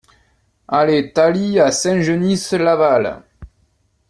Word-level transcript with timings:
Allée 0.67 1.13
Thalie 1.13 1.59
à 1.59 1.69
Saint-Genis-Laval 1.69 3.21